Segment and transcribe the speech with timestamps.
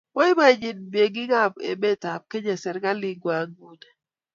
[0.15, 3.89] boibochini meng'ikab emetab Kenya serikaling'wang' nguni